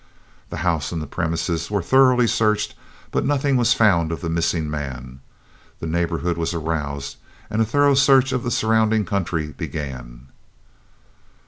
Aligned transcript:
The 0.49 0.57
house 0.65 0.91
and 0.91 0.99
the 0.99 1.05
premises 1.05 1.69
were 1.69 1.83
thoroughly 1.83 2.25
searched, 2.25 2.73
but 3.11 3.23
nothing 3.23 3.55
was 3.55 3.75
found 3.75 4.11
of 4.11 4.21
the 4.21 4.31
missing 4.31 4.67
man. 4.67 5.19
The 5.79 5.85
neighborhood 5.85 6.39
was 6.39 6.55
aroused 6.55 7.17
and 7.51 7.61
a 7.61 7.65
thorough 7.65 7.93
search 7.93 8.31
of 8.31 8.41
the 8.41 8.49
surrounding 8.49 9.05
country 9.05 9.49
began. 9.55 10.29